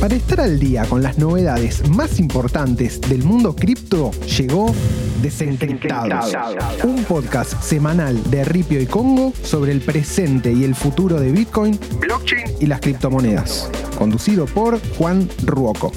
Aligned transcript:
Para 0.00 0.14
estar 0.14 0.42
al 0.42 0.58
día 0.58 0.84
con 0.84 1.02
las 1.02 1.16
novedades 1.16 1.88
más 1.88 2.20
importantes 2.20 3.00
del 3.00 3.24
mundo 3.24 3.56
cripto, 3.56 4.10
llegó 4.36 4.74
Desencriptados, 5.22 6.32
un 6.84 7.02
podcast 7.04 7.62
semanal 7.62 8.22
de 8.30 8.44
Ripio 8.44 8.78
y 8.78 8.86
Congo 8.86 9.32
sobre 9.42 9.72
el 9.72 9.80
presente 9.80 10.52
y 10.52 10.64
el 10.64 10.74
futuro 10.74 11.18
de 11.18 11.32
Bitcoin, 11.32 11.80
blockchain 11.98 12.56
y 12.60 12.66
las 12.66 12.80
criptomonedas, 12.80 13.70
conducido 13.98 14.44
por 14.44 14.78
Juan 14.96 15.30
Ruoco. 15.44 15.90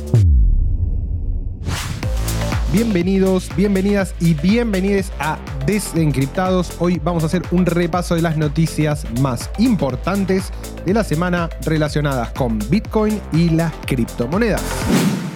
Bienvenidos, 2.72 3.50
bienvenidas 3.58 4.16
y 4.22 4.34
bienvenidos 4.34 5.12
a 5.20 5.40
Desencriptados. 5.70 6.76
Hoy 6.80 7.00
vamos 7.04 7.22
a 7.22 7.28
hacer 7.28 7.44
un 7.52 7.64
repaso 7.64 8.16
de 8.16 8.24
las 8.24 8.38
noticias 8.38 9.06
más 9.22 9.52
importantes 9.60 10.52
de 10.84 10.96
la 10.96 11.04
semana 11.04 11.48
relacionadas 11.64 12.32
con 12.32 12.58
Bitcoin 12.72 13.22
y 13.34 13.52
las 13.52 13.72
criptomonedas. 13.86 14.64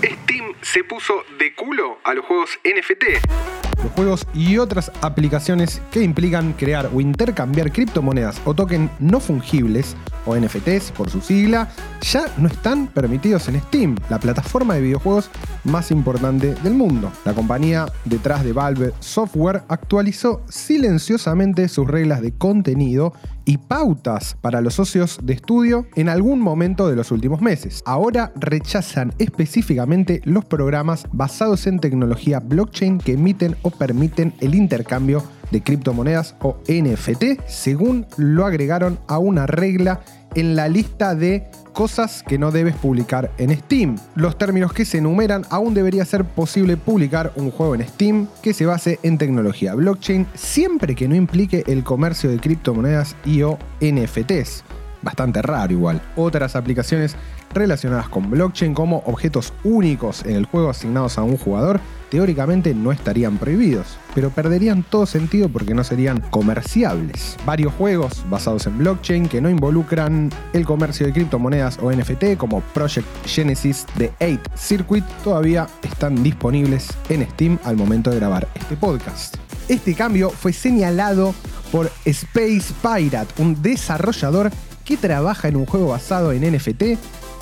Steam 0.02 0.56
se 0.64 0.84
puso 0.86 1.14
de 1.38 1.54
culo 1.54 2.00
a 2.04 2.16
los 2.16 2.26
juegos 2.26 2.50
NFT 2.66 3.54
los 3.84 3.92
juegos 3.92 4.28
y 4.34 4.58
otras 4.58 4.92
aplicaciones 5.02 5.82
que 5.92 6.02
implican 6.02 6.54
crear 6.54 6.90
o 6.94 7.02
intercambiar 7.02 7.72
criptomonedas 7.72 8.42
o 8.46 8.54
tokens 8.54 8.90
no 9.00 9.20
fungibles 9.20 9.96
o 10.26 10.36
NFTs 10.36 10.92
por 10.92 11.10
su 11.10 11.22
sigla, 11.22 11.70
ya 12.02 12.26
no 12.38 12.48
están 12.48 12.88
permitidos 12.88 13.48
en 13.48 13.60
Steam, 13.62 13.96
la 14.10 14.20
plataforma 14.20 14.76
de 14.76 14.82
videojuegos 14.82 15.30
más 15.64 15.92
importante 15.92 16.56
del 16.56 16.74
mundo. 16.74 17.12
La 17.26 17.34
compañía 17.34 17.86
detrás 18.06 18.44
de 18.44 18.54
Valve 18.54 18.94
Software 19.00 19.64
actualizó 19.68 20.42
silenciosamente 20.50 21.68
sus 21.68 21.88
reglas 21.88 22.22
de 22.22 22.34
contenido 22.34 23.14
y 23.46 23.58
pautas 23.58 24.38
para 24.42 24.62
los 24.62 24.76
socios 24.76 25.20
de 25.22 25.34
estudio 25.34 25.86
en 25.96 26.10
algún 26.10 26.40
momento 26.40 26.88
de 26.88 26.96
los 26.96 27.12
últimos 27.12 27.42
meses. 27.42 27.82
Ahora 27.86 28.32
rechazan 28.36 29.14
específicamente 29.20 30.22
los 30.24 30.46
programas 30.46 31.08
basados 31.12 31.68
en 31.68 31.80
tecnología 31.80 32.40
blockchain 32.40 33.00
que 33.00 33.14
emiten 33.14 33.56
o 33.62 33.72
permiten 33.72 34.34
el 34.40 34.56
intercambio 34.56 35.24
de 35.52 35.62
criptomonedas 35.62 36.36
o 36.42 36.58
NFT, 36.68 37.48
según 37.48 38.08
lo 38.18 38.46
agregaron 38.46 38.98
a 39.08 39.20
una 39.20 39.46
regla 39.46 40.02
en 40.36 40.56
la 40.56 40.68
lista 40.68 41.16
de 41.16 41.48
cosas 41.74 42.24
que 42.24 42.38
no 42.38 42.52
debes 42.52 42.76
publicar 42.76 43.32
en 43.38 43.56
Steam. 43.58 43.98
Los 44.16 44.38
términos 44.38 44.74
que 44.74 44.86
se 44.86 45.00
enumeran 45.00 45.44
aún 45.50 45.74
debería 45.74 46.06
ser 46.06 46.24
posible 46.24 46.78
publicar 46.78 47.34
un 47.36 47.52
juego 47.52 47.76
en 47.76 47.88
Steam 47.88 48.28
que 48.42 48.54
se 48.54 48.66
base 48.66 49.00
en 49.04 49.18
tecnología 49.18 49.74
blockchain 49.76 50.28
siempre 50.34 50.96
que 50.96 51.08
no 51.08 51.16
implique 51.16 51.64
el 51.68 51.84
comercio 51.84 52.30
de 52.30 52.40
criptomonedas 52.40 53.16
y 53.26 53.42
o 53.42 53.58
NFTs. 53.82 54.64
Bastante 55.02 55.42
raro 55.42 55.74
igual. 55.74 56.02
Otras 56.16 56.56
aplicaciones 56.56 57.16
relacionadas 57.54 58.08
con 58.10 58.30
blockchain 58.30 58.74
como 58.74 59.04
objetos 59.06 59.54
únicos 59.64 60.24
en 60.26 60.36
el 60.36 60.46
juego 60.46 60.70
asignados 60.70 61.18
a 61.18 61.24
un 61.24 61.38
jugador 61.38 61.80
teóricamente 62.14 62.76
no 62.76 62.92
estarían 62.92 63.40
prohibidos, 63.40 63.98
pero 64.14 64.30
perderían 64.30 64.84
todo 64.84 65.08
sentido 65.08 65.50
porque 65.50 65.74
no 65.74 65.84
serían 65.84 66.20
comerciables. 66.30 67.38
Varios 67.44 67.74
juegos 67.74 68.24
basados 68.30 68.68
en 68.68 68.78
blockchain 68.78 69.28
que 69.28 69.42
no 69.42 69.50
involucran 69.50 70.30
el 70.54 70.64
comercio 70.64 71.08
de 71.08 71.12
criptomonedas 71.12 71.80
o 71.82 71.92
NFT 71.92 72.38
como 72.38 72.62
Project 72.76 73.08
Genesis 73.26 73.88
de 73.96 74.12
8 74.22 74.42
Circuit 74.56 75.04
todavía 75.24 75.68
están 75.82 76.22
disponibles 76.22 76.90
en 77.10 77.28
Steam 77.32 77.58
al 77.64 77.78
momento 77.78 78.12
de 78.12 78.18
grabar 78.18 78.48
este 78.54 78.78
podcast. 78.78 79.38
Este 79.68 79.96
cambio 79.96 80.30
fue 80.30 80.54
señalado 80.54 81.34
por 81.72 81.92
Space 82.06 82.76
Pirate, 82.84 83.42
un 83.42 83.60
desarrollador 83.64 84.52
que 84.86 84.98
trabaja 84.98 85.48
en 85.48 85.56
un 85.56 85.66
juego 85.66 85.88
basado 85.88 86.32
en 86.32 86.56
NFT 86.56 86.84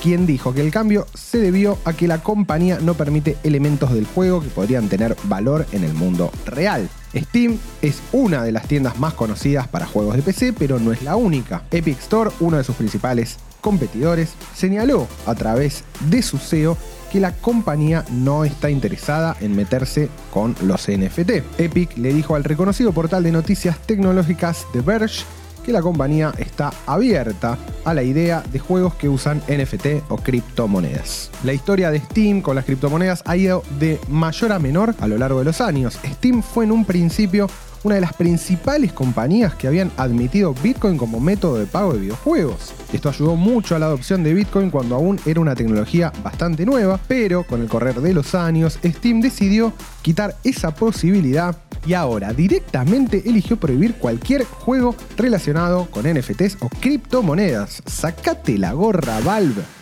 quien 0.02 0.26
dijo 0.26 0.54
que 0.54 0.62
el 0.62 0.72
cambio 0.72 1.06
se 1.14 1.38
debió 1.38 1.78
a 1.86 1.94
que 1.94 2.08
la 2.08 2.24
compañía 2.24 2.80
no 2.82 2.96
permite 2.96 3.38
elementos 3.44 3.94
del 3.94 4.06
juego 4.06 4.42
que 4.42 4.50
podrían 4.50 4.90
tener 4.90 5.16
valor 5.26 5.66
en 5.72 5.84
el 5.84 5.94
mundo 5.94 6.32
real. 6.46 6.90
Steam 7.16 7.60
es 7.82 8.02
una 8.12 8.44
de 8.44 8.52
las 8.52 8.68
tiendas 8.68 8.98
más 8.98 9.14
conocidas 9.14 9.68
para 9.68 9.86
juegos 9.86 10.16
de 10.16 10.24
PC, 10.24 10.54
pero 10.54 10.80
no 10.80 10.92
es 10.92 11.04
la 11.04 11.16
única. 11.16 11.64
Epic 11.72 12.00
Store, 12.00 12.32
uno 12.40 12.58
de 12.58 12.64
sus 12.64 12.76
principales 12.76 13.38
competidores, 13.62 14.34
señaló 14.56 15.08
a 15.28 15.36
través 15.36 15.84
de 16.10 16.22
su 16.24 16.40
CEO 16.40 16.78
que 17.12 17.20
la 17.20 17.34
compañía 17.36 18.06
no 18.10 18.46
está 18.46 18.70
interesada 18.70 19.36
en 19.40 19.56
meterse 19.56 20.10
con 20.32 20.56
los 20.64 20.88
NFT. 20.88 21.60
Epic 21.60 21.98
le 21.98 22.14
dijo 22.14 22.36
al 22.36 22.44
reconocido 22.44 22.92
portal 22.92 23.24
de 23.24 23.32
noticias 23.32 23.78
tecnológicas 23.86 24.66
The 24.74 24.82
Verge 24.82 25.26
que 25.66 25.72
la 25.72 25.82
compañía 25.82 26.34
está 26.38 26.72
abierta 26.86 27.58
a 27.86 27.94
la 27.94 28.04
idea 28.04 28.44
de 28.52 28.60
juegos 28.60 28.96
que 28.96 29.10
usan 29.10 29.42
NFT 29.48 30.10
o 30.10 30.18
criptomonedas. 30.18 31.32
La 31.44 31.54
historia 31.54 31.92
de 31.92 32.00
Steam 32.00 32.42
con 32.42 32.56
las 32.56 32.66
criptomonedas 32.66 33.24
ha 33.26 33.38
ido 33.38 33.64
de 33.80 34.00
mayor 34.08 34.52
a 34.52 34.60
menor 34.60 34.96
a 35.00 35.08
lo 35.08 35.18
largo 35.18 35.40
de 35.40 35.46
los 35.46 35.62
años. 35.62 36.00
Steam 36.06 36.44
fue 36.44 36.66
en 36.66 36.72
un 36.72 36.86
principio 36.86 37.48
una 37.84 37.96
de 37.96 38.02
las 38.02 38.14
principales 38.14 38.94
compañías 38.94 39.56
que 39.56 39.68
habían 39.68 39.92
admitido 39.98 40.54
Bitcoin 40.54 40.98
como 40.98 41.20
método 41.20 41.58
de 41.58 41.66
pago 41.66 41.94
de 41.94 42.00
videojuegos. 42.00 42.74
Esto 42.94 43.10
ayudó 43.10 43.36
mucho 43.36 43.76
a 43.76 43.80
la 43.80 43.88
adopción 43.88 44.24
de 44.24 44.34
Bitcoin 44.34 44.70
cuando 44.70 44.96
aún 44.96 45.20
era 45.26 45.40
una 45.40 45.56
tecnología 45.56 46.12
bastante 46.24 46.66
nueva, 46.66 47.00
pero 47.08 47.44
con 47.44 47.62
el 47.62 47.68
correr 47.68 48.02
de 48.02 48.14
los 48.14 48.36
años, 48.36 48.80
Steam 48.84 49.22
decidió 49.22 49.74
quitar 50.02 50.36
esa 50.44 50.74
posibilidad 50.74 51.56
y 51.86 51.94
ahora 51.94 52.34
directamente 52.34 53.24
eligió 53.26 53.58
prohibir 53.58 53.96
cualquier 53.96 54.44
juego 54.44 54.96
relacionado 55.18 55.88
con 55.90 56.06
NFTs 56.06 56.58
o 56.62 56.70
criptomonedas. 56.70 57.82
Sacate 57.86 58.58
la 58.58 58.74
gorra, 58.74 59.20
Valve. 59.22 59.81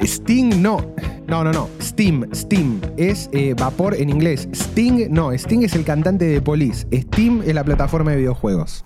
Sting 0.00 0.62
no. 0.62 0.94
No, 1.26 1.42
no, 1.42 1.52
no. 1.52 1.68
Steam, 1.80 2.28
Steam. 2.34 2.80
Es 2.96 3.28
eh, 3.32 3.54
vapor 3.56 3.94
en 3.94 4.10
inglés. 4.10 4.48
Sting 4.52 5.08
no. 5.10 5.32
Sting 5.32 5.62
es 5.62 5.74
el 5.74 5.84
cantante 5.84 6.24
de 6.24 6.40
Police. 6.40 6.86
Steam 6.92 7.42
es 7.44 7.54
la 7.54 7.64
plataforma 7.64 8.12
de 8.12 8.18
videojuegos. 8.18 8.84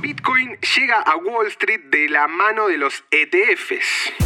Bitcoin 0.00 0.56
llega 0.76 1.00
a 1.00 1.16
Wall 1.16 1.48
Street 1.48 1.80
de 1.90 2.08
la 2.08 2.28
mano 2.28 2.68
de 2.68 2.78
los 2.78 3.04
ETFs. 3.10 4.25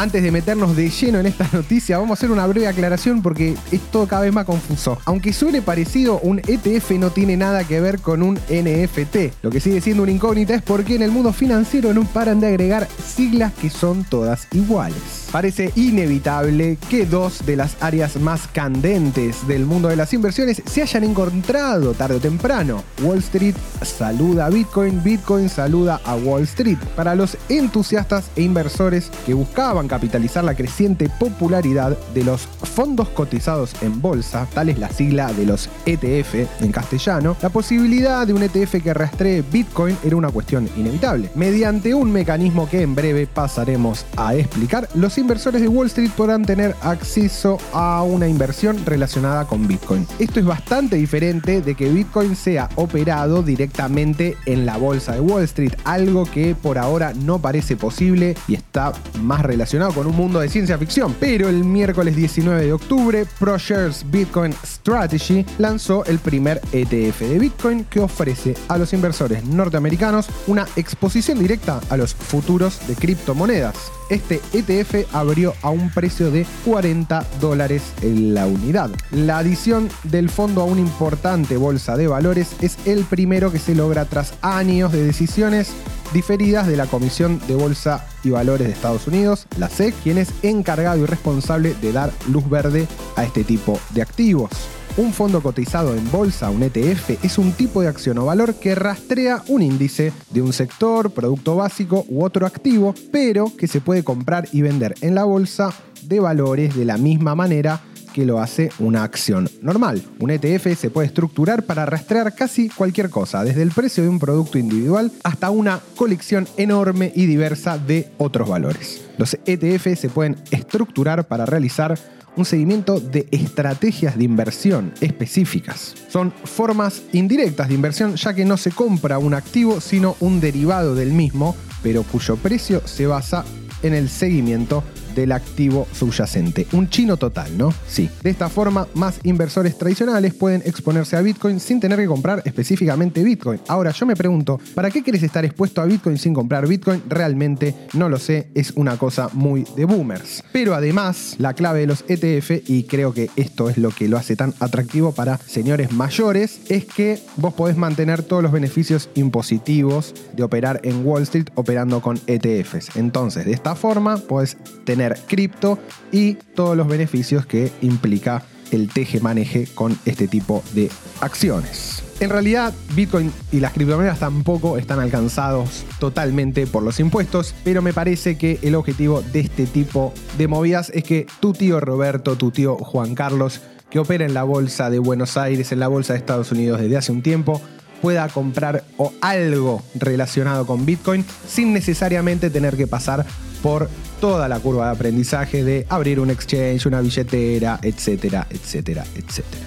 Antes 0.00 0.22
de 0.22 0.30
meternos 0.30 0.76
de 0.76 0.88
lleno 0.88 1.18
en 1.18 1.26
esta 1.26 1.46
noticia, 1.52 1.98
vamos 1.98 2.12
a 2.12 2.18
hacer 2.18 2.30
una 2.30 2.46
breve 2.46 2.66
aclaración 2.66 3.20
porque 3.20 3.54
es 3.70 3.80
todo 3.92 4.06
cada 4.08 4.22
vez 4.22 4.32
más 4.32 4.46
confuso. 4.46 4.98
Aunque 5.04 5.34
suene 5.34 5.60
parecido, 5.60 6.18
un 6.20 6.38
ETF 6.38 6.92
no 6.92 7.10
tiene 7.10 7.36
nada 7.36 7.64
que 7.64 7.82
ver 7.82 8.00
con 8.00 8.22
un 8.22 8.36
NFT. 8.36 9.42
Lo 9.42 9.50
que 9.50 9.60
sigue 9.60 9.82
siendo 9.82 10.02
una 10.02 10.12
incógnita 10.12 10.54
es 10.54 10.62
por 10.62 10.84
qué 10.84 10.94
en 10.94 11.02
el 11.02 11.10
mundo 11.10 11.34
financiero 11.34 11.92
no 11.92 12.04
paran 12.04 12.40
de 12.40 12.46
agregar 12.46 12.88
siglas 13.04 13.52
que 13.52 13.68
son 13.68 14.04
todas 14.04 14.48
iguales. 14.52 14.96
Parece 15.30 15.70
inevitable 15.76 16.78
que 16.88 17.04
dos 17.04 17.44
de 17.44 17.56
las 17.56 17.76
áreas 17.82 18.16
más 18.16 18.48
candentes 18.48 19.46
del 19.46 19.66
mundo 19.66 19.88
de 19.88 19.96
las 19.96 20.14
inversiones 20.14 20.62
se 20.64 20.80
hayan 20.80 21.04
encontrado 21.04 21.92
tarde 21.92 22.16
o 22.16 22.20
temprano. 22.20 22.82
Wall 23.02 23.18
Street 23.18 23.54
saluda 23.82 24.46
a 24.46 24.50
Bitcoin, 24.50 25.04
Bitcoin 25.04 25.50
saluda 25.50 26.00
a 26.06 26.16
Wall 26.16 26.44
Street. 26.44 26.78
Para 26.96 27.14
los 27.14 27.36
entusiastas 27.50 28.30
e 28.34 28.42
inversores 28.42 29.10
que 29.26 29.34
buscaban 29.34 29.89
capitalizar 29.90 30.44
la 30.44 30.54
creciente 30.54 31.10
popularidad 31.18 31.98
de 32.14 32.22
los 32.22 32.42
fondos 32.42 33.08
cotizados 33.08 33.74
en 33.82 34.00
bolsa, 34.00 34.46
tal 34.54 34.68
es 34.68 34.78
la 34.78 34.88
sigla 34.88 35.32
de 35.32 35.44
los 35.44 35.68
ETF 35.84 36.62
en 36.62 36.70
castellano, 36.70 37.36
la 37.42 37.48
posibilidad 37.48 38.24
de 38.24 38.32
un 38.32 38.44
ETF 38.44 38.82
que 38.82 38.94
rastree 38.94 39.42
Bitcoin 39.42 39.96
era 40.04 40.14
una 40.14 40.30
cuestión 40.30 40.68
inevitable. 40.76 41.28
Mediante 41.34 41.92
un 41.92 42.12
mecanismo 42.12 42.68
que 42.68 42.82
en 42.82 42.94
breve 42.94 43.26
pasaremos 43.26 44.06
a 44.16 44.36
explicar, 44.36 44.88
los 44.94 45.18
inversores 45.18 45.60
de 45.60 45.66
Wall 45.66 45.88
Street 45.88 46.12
podrán 46.16 46.44
tener 46.44 46.76
acceso 46.82 47.58
a 47.72 48.04
una 48.04 48.28
inversión 48.28 48.86
relacionada 48.86 49.46
con 49.46 49.66
Bitcoin. 49.66 50.06
Esto 50.20 50.38
es 50.38 50.46
bastante 50.46 50.96
diferente 50.96 51.62
de 51.62 51.74
que 51.74 51.90
Bitcoin 51.90 52.36
sea 52.36 52.68
operado 52.76 53.42
directamente 53.42 54.36
en 54.46 54.66
la 54.66 54.76
bolsa 54.76 55.14
de 55.14 55.20
Wall 55.20 55.42
Street, 55.42 55.72
algo 55.82 56.26
que 56.26 56.54
por 56.54 56.78
ahora 56.78 57.12
no 57.12 57.40
parece 57.40 57.76
posible 57.76 58.36
y 58.46 58.54
está 58.54 58.92
más 59.20 59.42
relacionado 59.42 59.79
con 59.88 60.06
un 60.06 60.14
mundo 60.14 60.40
de 60.40 60.48
ciencia 60.48 60.78
ficción. 60.78 61.16
Pero 61.18 61.48
el 61.48 61.64
miércoles 61.64 62.14
19 62.14 62.66
de 62.66 62.72
octubre, 62.72 63.26
ProShares 63.38 64.04
Bitcoin 64.10 64.52
Strategy 64.64 65.44
lanzó 65.58 66.04
el 66.04 66.18
primer 66.18 66.60
ETF 66.72 67.20
de 67.20 67.38
Bitcoin 67.38 67.84
que 67.84 68.00
ofrece 68.00 68.54
a 68.68 68.76
los 68.76 68.92
inversores 68.92 69.44
norteamericanos 69.44 70.28
una 70.46 70.66
exposición 70.76 71.38
directa 71.38 71.80
a 71.88 71.96
los 71.96 72.14
futuros 72.14 72.86
de 72.86 72.94
criptomonedas 72.94 73.90
este 74.10 74.40
ETF 74.52 75.14
abrió 75.14 75.54
a 75.62 75.70
un 75.70 75.90
precio 75.90 76.30
de 76.30 76.46
40 76.64 77.24
dólares 77.40 77.82
en 78.02 78.34
la 78.34 78.46
unidad. 78.46 78.90
La 79.12 79.38
adición 79.38 79.88
del 80.04 80.28
fondo 80.28 80.60
a 80.60 80.64
una 80.64 80.80
importante 80.80 81.56
bolsa 81.56 81.96
de 81.96 82.08
valores 82.08 82.50
es 82.60 82.76
el 82.86 83.04
primero 83.04 83.50
que 83.50 83.58
se 83.58 83.74
logra 83.74 84.04
tras 84.04 84.34
años 84.42 84.92
de 84.92 85.04
decisiones 85.04 85.72
diferidas 86.12 86.66
de 86.66 86.76
la 86.76 86.86
Comisión 86.86 87.40
de 87.46 87.54
Bolsa 87.54 88.06
y 88.24 88.30
Valores 88.30 88.66
de 88.66 88.72
Estados 88.72 89.06
Unidos, 89.06 89.46
la 89.58 89.68
SEC, 89.68 89.94
quien 90.02 90.18
es 90.18 90.30
encargado 90.42 90.98
y 90.98 91.06
responsable 91.06 91.74
de 91.80 91.92
dar 91.92 92.12
luz 92.28 92.48
verde 92.50 92.88
a 93.16 93.24
este 93.24 93.44
tipo 93.44 93.78
de 93.90 94.02
activos. 94.02 94.50
Un 94.96 95.12
fondo 95.12 95.40
cotizado 95.40 95.94
en 95.94 96.10
bolsa, 96.10 96.50
un 96.50 96.62
ETF, 96.64 97.24
es 97.24 97.38
un 97.38 97.52
tipo 97.52 97.80
de 97.80 97.88
acción 97.88 98.18
o 98.18 98.26
valor 98.26 98.54
que 98.54 98.74
rastrea 98.74 99.42
un 99.46 99.62
índice 99.62 100.12
de 100.30 100.42
un 100.42 100.52
sector, 100.52 101.12
producto 101.12 101.56
básico 101.56 102.04
u 102.08 102.24
otro 102.24 102.44
activo, 102.44 102.94
pero 103.12 103.52
que 103.56 103.68
se 103.68 103.80
puede 103.80 104.02
comprar 104.02 104.48
y 104.52 104.62
vender 104.62 104.94
en 105.00 105.14
la 105.14 105.24
bolsa 105.24 105.72
de 106.02 106.18
valores 106.18 106.76
de 106.76 106.84
la 106.84 106.96
misma 106.96 107.34
manera 107.36 107.80
que 108.12 108.26
lo 108.26 108.40
hace 108.40 108.70
una 108.80 109.04
acción 109.04 109.48
normal. 109.62 110.02
Un 110.18 110.32
ETF 110.32 110.76
se 110.76 110.90
puede 110.90 111.06
estructurar 111.06 111.62
para 111.62 111.86
rastrear 111.86 112.34
casi 112.34 112.68
cualquier 112.68 113.10
cosa, 113.10 113.44
desde 113.44 113.62
el 113.62 113.70
precio 113.70 114.02
de 114.02 114.08
un 114.08 114.18
producto 114.18 114.58
individual 114.58 115.12
hasta 115.22 115.50
una 115.50 115.80
colección 115.94 116.48
enorme 116.56 117.12
y 117.14 117.26
diversa 117.26 117.78
de 117.78 118.10
otros 118.18 118.48
valores. 118.48 119.02
Los 119.18 119.38
ETF 119.46 119.98
se 119.98 120.08
pueden 120.08 120.36
estructurar 120.50 121.28
para 121.28 121.46
realizar 121.46 121.96
un 122.36 122.44
seguimiento 122.44 123.00
de 123.00 123.26
estrategias 123.30 124.16
de 124.16 124.24
inversión 124.24 124.92
específicas. 125.00 125.94
Son 126.08 126.32
formas 126.44 127.02
indirectas 127.12 127.68
de 127.68 127.74
inversión 127.74 128.16
ya 128.16 128.34
que 128.34 128.44
no 128.44 128.56
se 128.56 128.70
compra 128.70 129.18
un 129.18 129.34
activo 129.34 129.80
sino 129.80 130.16
un 130.20 130.40
derivado 130.40 130.94
del 130.94 131.12
mismo, 131.12 131.56
pero 131.82 132.02
cuyo 132.02 132.36
precio 132.36 132.86
se 132.86 133.06
basa 133.06 133.44
en 133.82 133.94
el 133.94 134.08
seguimiento 134.08 134.84
del 135.14 135.32
activo 135.32 135.86
subyacente. 135.92 136.66
Un 136.72 136.88
chino 136.88 137.16
total, 137.16 137.56
¿no? 137.56 137.72
Sí. 137.86 138.08
De 138.22 138.30
esta 138.30 138.48
forma, 138.48 138.86
más 138.94 139.20
inversores 139.22 139.76
tradicionales 139.76 140.34
pueden 140.34 140.62
exponerse 140.64 141.16
a 141.16 141.22
Bitcoin 141.22 141.60
sin 141.60 141.80
tener 141.80 141.98
que 141.98 142.06
comprar 142.06 142.42
específicamente 142.44 143.22
Bitcoin. 143.22 143.60
Ahora, 143.68 143.90
yo 143.92 144.06
me 144.06 144.16
pregunto, 144.16 144.60
¿para 144.74 144.90
qué 144.90 145.02
quieres 145.02 145.22
estar 145.22 145.44
expuesto 145.44 145.80
a 145.80 145.86
Bitcoin 145.86 146.18
sin 146.18 146.34
comprar 146.34 146.66
Bitcoin? 146.66 147.02
Realmente 147.08 147.74
no 147.94 148.08
lo 148.08 148.18
sé, 148.18 148.50
es 148.54 148.72
una 148.76 148.96
cosa 148.96 149.28
muy 149.32 149.64
de 149.76 149.84
boomers. 149.84 150.42
Pero 150.52 150.74
además, 150.74 151.36
la 151.38 151.54
clave 151.54 151.80
de 151.80 151.86
los 151.86 152.04
ETF, 152.08 152.68
y 152.68 152.84
creo 152.84 153.12
que 153.12 153.30
esto 153.36 153.70
es 153.70 153.78
lo 153.78 153.90
que 153.90 154.08
lo 154.08 154.16
hace 154.16 154.36
tan 154.36 154.54
atractivo 154.60 155.12
para 155.12 155.38
señores 155.38 155.92
mayores, 155.92 156.60
es 156.68 156.84
que 156.84 157.20
vos 157.36 157.54
podés 157.54 157.76
mantener 157.76 158.22
todos 158.22 158.42
los 158.42 158.52
beneficios 158.52 159.08
impositivos 159.14 160.14
de 160.34 160.42
operar 160.42 160.80
en 160.84 161.04
Wall 161.04 161.22
Street 161.22 161.48
operando 161.54 162.00
con 162.00 162.20
ETFs. 162.26 162.96
Entonces, 162.96 163.44
de 163.46 163.52
esta 163.52 163.74
forma, 163.74 164.16
podés 164.18 164.56
tener 164.84 164.99
cripto 165.26 165.78
y 166.12 166.34
todos 166.34 166.76
los 166.76 166.86
beneficios 166.86 167.46
que 167.46 167.72
implica 167.80 168.42
el 168.70 168.88
teje-maneje 168.88 169.66
con 169.74 169.98
este 170.04 170.28
tipo 170.28 170.62
de 170.74 170.90
acciones. 171.20 172.02
En 172.20 172.30
realidad, 172.30 172.74
Bitcoin 172.94 173.32
y 173.50 173.60
las 173.60 173.72
criptomonedas 173.72 174.18
tampoco 174.18 174.78
están 174.78 175.00
alcanzados 175.00 175.84
totalmente 175.98 176.66
por 176.66 176.82
los 176.82 177.00
impuestos, 177.00 177.54
pero 177.64 177.82
me 177.82 177.92
parece 177.92 178.36
que 178.36 178.58
el 178.62 178.74
objetivo 178.74 179.22
de 179.22 179.40
este 179.40 179.66
tipo 179.66 180.12
de 180.36 180.46
movidas 180.46 180.90
es 180.94 181.02
que 181.02 181.26
tu 181.40 181.52
tío 181.52 181.80
Roberto, 181.80 182.36
tu 182.36 182.50
tío 182.50 182.76
Juan 182.76 183.14
Carlos, 183.14 183.62
que 183.88 183.98
opera 183.98 184.24
en 184.24 184.34
la 184.34 184.44
bolsa 184.44 184.90
de 184.90 184.98
Buenos 184.98 185.36
Aires, 185.36 185.72
en 185.72 185.80
la 185.80 185.88
bolsa 185.88 186.12
de 186.12 186.18
Estados 186.18 186.52
Unidos 186.52 186.80
desde 186.80 186.96
hace 186.96 187.10
un 187.10 187.22
tiempo, 187.22 187.60
pueda 188.02 188.28
comprar 188.28 188.84
o 188.96 189.12
algo 189.20 189.82
relacionado 189.94 190.66
con 190.66 190.86
Bitcoin 190.86 191.24
sin 191.46 191.72
necesariamente 191.72 192.50
tener 192.50 192.76
que 192.76 192.86
pasar 192.86 193.26
por 193.62 193.88
toda 194.20 194.48
la 194.48 194.60
curva 194.60 194.86
de 194.86 194.92
aprendizaje 194.92 195.64
de 195.64 195.86
abrir 195.88 196.20
un 196.20 196.30
exchange, 196.30 196.86
una 196.86 197.00
billetera, 197.00 197.78
etcétera, 197.82 198.46
etcétera, 198.50 199.04
etcétera. 199.14 199.66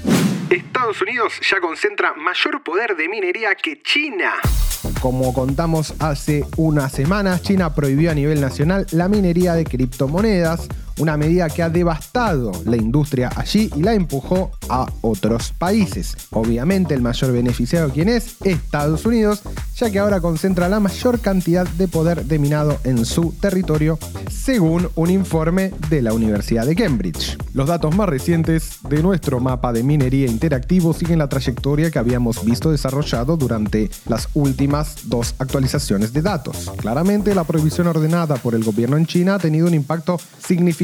Estados 0.50 1.02
Unidos 1.02 1.34
ya 1.50 1.60
concentra 1.60 2.14
mayor 2.14 2.64
poder 2.64 2.96
de 2.96 3.10
minería 3.10 3.56
que 3.56 3.82
China. 3.82 4.34
Como 5.02 5.34
contamos 5.34 5.94
hace 6.00 6.46
unas 6.58 6.92
semanas, 6.92 7.42
China 7.42 7.74
prohibió 7.74 8.12
a 8.12 8.14
nivel 8.14 8.42
nacional 8.42 8.86
la 8.92 9.08
minería 9.08 9.54
de 9.54 9.64
criptomonedas, 9.64 10.68
una 11.00 11.18
medida 11.18 11.50
que 11.50 11.64
ha 11.64 11.70
devastado 11.70 12.52
la 12.66 12.76
industria 12.76 13.32
allí 13.36 13.70
y 13.76 13.82
la 13.82 13.94
empujó 13.94 14.52
a 14.70 14.86
otros 15.02 15.54
países. 15.58 16.16
Obviamente 16.32 16.94
el 16.94 17.02
mayor 17.02 17.32
beneficiado 17.32 17.90
quién 17.90 18.10
es 18.10 18.36
Estados 18.44 19.06
Unidos, 19.06 19.42
ya 19.76 19.90
que 19.90 20.00
ahora 20.00 20.22
concentra 20.22 20.70
la 20.70 20.80
mayor 20.80 21.20
cantidad 21.20 21.68
de 21.68 21.88
poder 21.88 22.26
de 22.26 22.40
minado 22.40 22.78
en 22.84 23.06
su 23.06 23.34
territorio, 23.40 23.98
según 24.32 24.90
un 24.96 25.10
informe 25.10 25.72
de 25.90 26.02
la 26.02 26.14
Universidad 26.14 26.66
de 26.66 26.76
Cambridge. 26.76 27.38
Los 27.54 27.68
datos 27.68 27.96
más 27.96 28.10
recientes 28.10 28.80
de 28.88 29.02
nuestro 29.02 29.40
mapa 29.40 29.74
de 29.74 29.84
minería 29.84 30.28
interactivo 30.28 30.94
siguen 30.94 31.20
la 31.20 31.30
trayectoria 31.30 31.92
que 31.92 32.00
habíamos 32.00 32.44
visto 32.44 32.72
desarrollado 32.72 33.38
durante 33.38 33.90
las 34.08 34.28
últimas 34.34 35.10
dos 35.10 35.36
actualizaciones 35.40 36.14
de 36.14 36.22
datos. 36.22 36.72
Claramente 36.78 37.36
la 37.36 37.44
prohibición 37.44 37.88
ordenada 37.88 38.36
por 38.36 38.56
el 38.56 38.64
gobierno 38.64 38.98
en 38.98 39.06
China 39.06 39.36
ha 39.36 39.40
tenido 39.40 39.68
un 39.68 39.74
impacto 39.74 40.20
significativo 40.46 40.83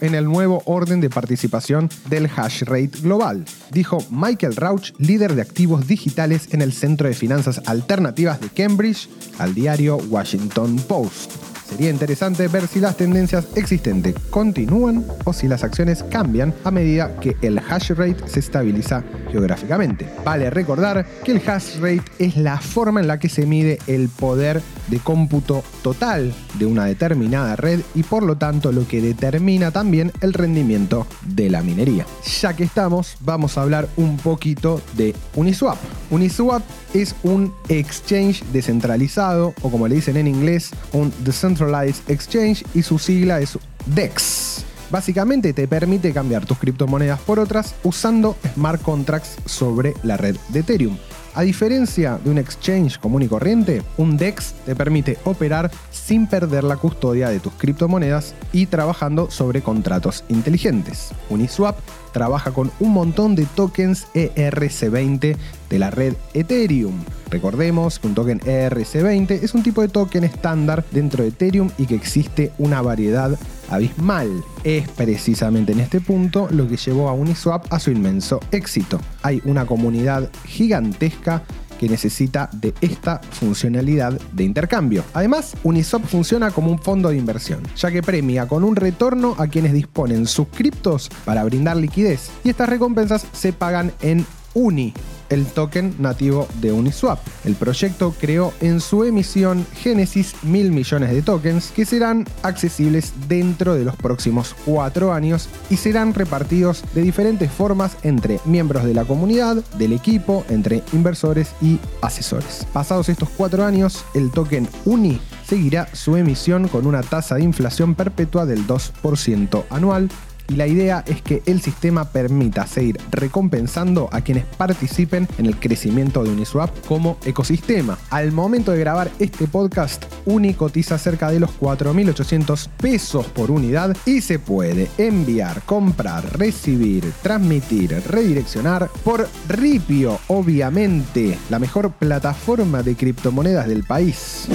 en 0.00 0.14
el 0.14 0.24
nuevo 0.24 0.62
orden 0.66 1.00
de 1.00 1.10
participación 1.10 1.90
del 2.08 2.30
hash 2.36 2.62
rate 2.62 3.00
global, 3.02 3.44
dijo 3.70 3.98
Michael 4.10 4.56
Rauch, 4.56 4.92
líder 4.98 5.34
de 5.34 5.42
activos 5.42 5.86
digitales 5.86 6.48
en 6.52 6.62
el 6.62 6.72
Centro 6.72 7.08
de 7.08 7.14
Finanzas 7.14 7.60
Alternativas 7.66 8.40
de 8.40 8.48
Cambridge, 8.48 9.08
al 9.38 9.54
diario 9.54 9.96
Washington 9.96 10.76
Post. 10.88 11.32
Sería 11.68 11.90
interesante 11.90 12.48
ver 12.48 12.68
si 12.68 12.80
las 12.80 12.96
tendencias 12.96 13.46
existentes 13.56 14.14
continúan 14.30 15.06
o 15.24 15.32
si 15.32 15.48
las 15.48 15.64
acciones 15.64 16.02
cambian 16.02 16.52
a 16.64 16.70
medida 16.70 17.16
que 17.18 17.34
el 17.40 17.58
hash 17.58 17.92
rate 17.92 18.28
se 18.28 18.40
estabiliza 18.40 19.02
geográficamente. 19.30 20.06
Vale 20.22 20.50
recordar 20.50 21.06
que 21.24 21.32
el 21.32 21.42
hash 21.48 21.78
rate 21.80 22.04
es 22.18 22.36
la 22.36 22.58
forma 22.58 23.00
en 23.00 23.06
la 23.06 23.18
que 23.18 23.30
se 23.30 23.46
mide 23.46 23.78
el 23.86 24.10
poder 24.10 24.60
de 24.92 25.00
cómputo 25.00 25.64
total 25.82 26.34
de 26.58 26.66
una 26.66 26.84
determinada 26.84 27.56
red 27.56 27.80
y 27.94 28.02
por 28.02 28.22
lo 28.22 28.36
tanto 28.36 28.72
lo 28.72 28.86
que 28.86 29.00
determina 29.00 29.70
también 29.70 30.12
el 30.20 30.34
rendimiento 30.34 31.06
de 31.22 31.48
la 31.48 31.62
minería. 31.62 32.04
Ya 32.42 32.54
que 32.54 32.64
estamos, 32.64 33.16
vamos 33.20 33.56
a 33.56 33.62
hablar 33.62 33.88
un 33.96 34.18
poquito 34.18 34.82
de 34.94 35.14
Uniswap. 35.34 35.78
Uniswap 36.10 36.62
es 36.92 37.16
un 37.22 37.54
exchange 37.70 38.44
descentralizado 38.52 39.54
o 39.62 39.70
como 39.70 39.88
le 39.88 39.94
dicen 39.94 40.18
en 40.18 40.28
inglés, 40.28 40.70
un 40.92 41.10
decentralized 41.24 42.02
Exchange 42.08 42.62
y 42.74 42.82
su 42.82 42.98
sigla 42.98 43.40
es 43.40 43.58
DEX. 43.86 44.66
Básicamente 44.90 45.54
te 45.54 45.66
permite 45.66 46.12
cambiar 46.12 46.44
tus 46.44 46.58
criptomonedas 46.58 47.18
por 47.20 47.38
otras 47.38 47.74
usando 47.82 48.36
smart 48.52 48.82
contracts 48.82 49.36
sobre 49.46 49.94
la 50.02 50.18
red 50.18 50.36
de 50.50 50.60
Ethereum. 50.60 50.98
A 51.34 51.42
diferencia 51.42 52.18
de 52.22 52.30
un 52.30 52.36
exchange 52.36 52.98
común 52.98 53.22
y 53.22 53.28
corriente, 53.28 53.82
un 53.96 54.18
DEX 54.18 54.52
te 54.66 54.76
permite 54.76 55.16
operar 55.24 55.70
sin 55.90 56.26
perder 56.26 56.62
la 56.62 56.76
custodia 56.76 57.30
de 57.30 57.40
tus 57.40 57.54
criptomonedas 57.54 58.34
y 58.52 58.66
trabajando 58.66 59.30
sobre 59.30 59.62
contratos 59.62 60.24
inteligentes. 60.28 61.12
Uniswap 61.30 61.78
trabaja 62.12 62.50
con 62.50 62.70
un 62.80 62.92
montón 62.92 63.34
de 63.34 63.46
tokens 63.46 64.08
ERC20 64.12 65.36
de 65.70 65.78
la 65.78 65.90
red 65.90 66.14
Ethereum. 66.34 67.02
Recordemos 67.30 67.98
que 67.98 68.08
un 68.08 68.14
token 68.14 68.40
ERC20 68.40 69.30
es 69.42 69.54
un 69.54 69.62
tipo 69.62 69.80
de 69.80 69.88
token 69.88 70.24
estándar 70.24 70.84
dentro 70.90 71.22
de 71.22 71.30
Ethereum 71.30 71.70
y 71.78 71.86
que 71.86 71.94
existe 71.94 72.52
una 72.58 72.82
variedad 72.82 73.38
abismal. 73.72 74.44
Es 74.64 74.88
precisamente 74.90 75.72
en 75.72 75.80
este 75.80 76.00
punto 76.00 76.48
lo 76.50 76.68
que 76.68 76.76
llevó 76.76 77.08
a 77.08 77.14
Uniswap 77.14 77.72
a 77.72 77.78
su 77.78 77.90
inmenso 77.90 78.40
éxito. 78.50 79.00
Hay 79.22 79.40
una 79.44 79.66
comunidad 79.66 80.30
gigantesca 80.44 81.42
que 81.82 81.88
necesita 81.88 82.48
de 82.52 82.72
esta 82.80 83.18
funcionalidad 83.18 84.12
de 84.32 84.44
intercambio. 84.44 85.02
Además, 85.14 85.56
Uniswap 85.64 86.04
funciona 86.04 86.52
como 86.52 86.70
un 86.70 86.78
fondo 86.78 87.08
de 87.08 87.16
inversión, 87.16 87.60
ya 87.76 87.90
que 87.90 88.04
premia 88.04 88.46
con 88.46 88.62
un 88.62 88.76
retorno 88.76 89.34
a 89.36 89.48
quienes 89.48 89.72
disponen 89.72 90.26
sus 90.26 90.46
criptos 90.46 91.10
para 91.24 91.42
brindar 91.42 91.76
liquidez 91.76 92.30
y 92.44 92.50
estas 92.50 92.68
recompensas 92.68 93.26
se 93.32 93.52
pagan 93.52 93.90
en 94.00 94.24
Uni, 94.54 94.94
el 95.32 95.46
token 95.46 95.94
nativo 95.98 96.46
de 96.60 96.72
Uniswap. 96.72 97.18
El 97.44 97.54
proyecto 97.54 98.14
creó 98.20 98.52
en 98.60 98.80
su 98.80 99.04
emisión 99.04 99.66
Genesis 99.74 100.34
mil 100.42 100.70
millones 100.70 101.10
de 101.10 101.22
tokens 101.22 101.72
que 101.74 101.86
serán 101.86 102.26
accesibles 102.42 103.14
dentro 103.28 103.74
de 103.74 103.84
los 103.84 103.96
próximos 103.96 104.54
cuatro 104.64 105.12
años 105.12 105.48
y 105.70 105.76
serán 105.76 106.12
repartidos 106.12 106.84
de 106.94 107.02
diferentes 107.02 107.50
formas 107.50 107.96
entre 108.02 108.40
miembros 108.44 108.84
de 108.84 108.94
la 108.94 109.04
comunidad, 109.04 109.56
del 109.78 109.92
equipo, 109.94 110.44
entre 110.50 110.82
inversores 110.92 111.52
y 111.62 111.78
asesores. 112.02 112.66
Pasados 112.72 113.08
estos 113.08 113.30
cuatro 113.30 113.64
años, 113.64 114.04
el 114.14 114.30
token 114.30 114.68
Uni 114.84 115.18
seguirá 115.46 115.88
su 115.94 116.16
emisión 116.16 116.68
con 116.68 116.86
una 116.86 117.02
tasa 117.02 117.36
de 117.36 117.42
inflación 117.42 117.94
perpetua 117.94 118.46
del 118.46 118.66
2% 118.66 119.64
anual 119.70 120.08
y 120.48 120.56
la 120.56 120.66
idea 120.66 121.04
es 121.06 121.22
que 121.22 121.42
el 121.46 121.60
sistema 121.60 122.04
permita 122.10 122.66
seguir 122.66 122.98
recompensando 123.10 124.08
a 124.12 124.20
quienes 124.20 124.44
participen 124.44 125.28
en 125.38 125.46
el 125.46 125.58
crecimiento 125.58 126.22
de 126.22 126.30
Uniswap 126.30 126.70
como 126.86 127.18
ecosistema. 127.24 127.98
Al 128.10 128.32
momento 128.32 128.72
de 128.72 128.80
grabar 128.80 129.10
este 129.18 129.46
podcast, 129.46 130.04
Uni 130.24 130.54
cotiza 130.54 130.98
cerca 130.98 131.30
de 131.30 131.40
los 131.40 131.50
4.800 131.60 132.68
pesos 132.76 133.26
por 133.26 133.50
unidad 133.50 133.96
y 134.06 134.20
se 134.20 134.38
puede 134.38 134.88
enviar, 134.98 135.62
comprar, 135.62 136.38
recibir, 136.38 137.12
transmitir, 137.22 138.02
redireccionar 138.08 138.88
por 139.04 139.28
Ripio, 139.48 140.18
obviamente, 140.28 141.38
la 141.50 141.58
mejor 141.58 141.92
plataforma 141.92 142.82
de 142.82 142.94
criptomonedas 142.96 143.68
del 143.68 143.84
país. 143.84 144.48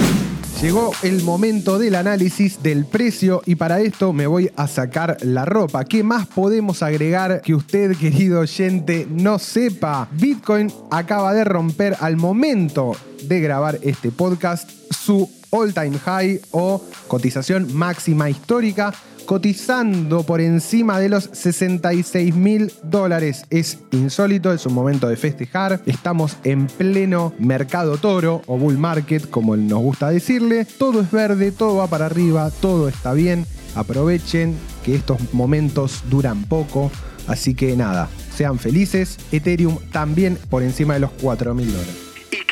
Llegó 0.60 0.90
el 1.04 1.22
momento 1.22 1.78
del 1.78 1.94
análisis 1.94 2.60
del 2.64 2.84
precio 2.84 3.42
y 3.46 3.54
para 3.54 3.78
esto 3.80 4.12
me 4.12 4.26
voy 4.26 4.50
a 4.56 4.66
sacar 4.66 5.16
la 5.22 5.44
ropa. 5.44 5.84
¿Qué 5.84 6.02
más 6.02 6.26
podemos 6.26 6.82
agregar 6.82 7.42
que 7.42 7.54
usted, 7.54 7.96
querido 7.96 8.40
oyente, 8.40 9.06
no 9.08 9.38
sepa? 9.38 10.08
Bitcoin 10.10 10.72
acaba 10.90 11.32
de 11.32 11.44
romper 11.44 11.96
al 12.00 12.16
momento 12.16 12.96
de 13.22 13.40
grabar 13.40 13.78
este 13.82 14.10
podcast 14.10 14.77
su 14.90 15.30
all 15.50 15.72
time 15.72 15.98
high 15.98 16.40
o 16.50 16.82
cotización 17.08 17.74
máxima 17.74 18.30
histórica 18.30 18.92
cotizando 19.28 20.22
por 20.22 20.40
encima 20.40 20.98
de 20.98 21.10
los 21.10 21.28
66 21.34 22.34
mil 22.34 22.72
dólares. 22.82 23.44
Es 23.50 23.78
insólito, 23.90 24.54
es 24.54 24.64
un 24.64 24.72
momento 24.72 25.06
de 25.06 25.18
festejar. 25.18 25.82
Estamos 25.84 26.38
en 26.44 26.66
pleno 26.66 27.34
mercado 27.38 27.98
toro 27.98 28.40
o 28.46 28.56
bull 28.56 28.78
market, 28.78 29.28
como 29.28 29.54
nos 29.54 29.80
gusta 29.80 30.08
decirle. 30.08 30.64
Todo 30.64 31.02
es 31.02 31.10
verde, 31.10 31.52
todo 31.52 31.76
va 31.76 31.88
para 31.88 32.06
arriba, 32.06 32.50
todo 32.62 32.88
está 32.88 33.12
bien. 33.12 33.44
Aprovechen 33.74 34.56
que 34.82 34.94
estos 34.94 35.18
momentos 35.34 36.04
duran 36.08 36.44
poco. 36.44 36.90
Así 37.26 37.54
que 37.54 37.76
nada, 37.76 38.08
sean 38.34 38.58
felices. 38.58 39.18
Ethereum 39.30 39.76
también 39.92 40.38
por 40.48 40.62
encima 40.62 40.94
de 40.94 41.00
los 41.00 41.10
4 41.20 41.54
mil 41.54 41.70
dólares. 41.70 42.07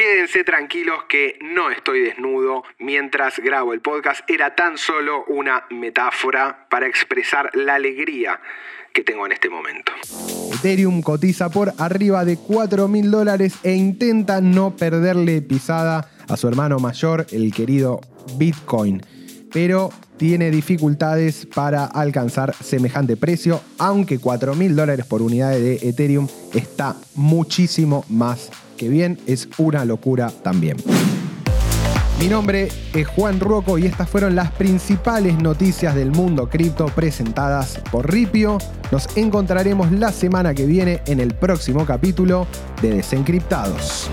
Quédense 0.06 0.44
tranquilos 0.44 1.02
que 1.08 1.36
no 1.40 1.68
estoy 1.68 1.98
desnudo 1.98 2.62
mientras 2.78 3.40
grabo 3.40 3.72
el 3.72 3.80
podcast. 3.80 4.20
Era 4.30 4.54
tan 4.54 4.78
solo 4.78 5.24
una 5.26 5.64
metáfora 5.70 6.68
para 6.70 6.86
expresar 6.86 7.50
la 7.54 7.74
alegría 7.74 8.40
que 8.94 9.02
tengo 9.02 9.26
en 9.26 9.32
este 9.32 9.50
momento. 9.50 9.90
Ethereum 10.54 11.02
cotiza 11.02 11.50
por 11.50 11.72
arriba 11.78 12.24
de 12.24 12.36
4 12.36 12.86
mil 12.86 13.10
dólares 13.10 13.58
e 13.64 13.72
intenta 13.74 14.40
no 14.40 14.76
perderle 14.76 15.42
pisada 15.42 16.08
a 16.28 16.36
su 16.36 16.46
hermano 16.46 16.78
mayor, 16.78 17.26
el 17.32 17.52
querido 17.52 18.00
Bitcoin. 18.38 19.02
Pero 19.52 19.90
tiene 20.16 20.50
dificultades 20.50 21.46
para 21.54 21.84
alcanzar 21.84 22.54
semejante 22.54 23.16
precio, 23.16 23.60
aunque 23.78 24.18
4 24.18 24.54
mil 24.54 24.74
dólares 24.76 25.06
por 25.06 25.22
unidad 25.22 25.50
de 25.50 25.76
Ethereum 25.82 26.28
está 26.54 26.96
muchísimo 27.14 28.04
más 28.08 28.50
que 28.76 28.88
bien 28.88 29.18
es 29.26 29.48
una 29.58 29.84
locura 29.84 30.30
también. 30.42 30.76
Mi 32.18 32.28
nombre 32.28 32.68
es 32.94 33.06
Juan 33.08 33.40
Ruoco 33.40 33.76
y 33.76 33.86
estas 33.86 34.08
fueron 34.08 34.34
las 34.34 34.50
principales 34.52 35.36
noticias 35.38 35.94
del 35.94 36.12
mundo 36.12 36.48
cripto 36.48 36.86
presentadas 36.86 37.78
por 37.90 38.10
Ripio. 38.10 38.56
Nos 38.90 39.14
encontraremos 39.16 39.92
la 39.92 40.12
semana 40.12 40.54
que 40.54 40.64
viene 40.64 41.02
en 41.06 41.20
el 41.20 41.34
próximo 41.34 41.84
capítulo 41.84 42.46
de 42.80 42.94
Desencriptados. 42.94 44.08